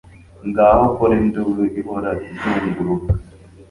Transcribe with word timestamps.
ngaho 0.49 0.83
kora 0.95 1.13
induru 1.23 1.63
ihora 1.79 2.11
izunguruka 2.29 3.11